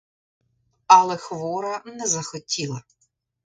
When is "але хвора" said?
0.95-1.75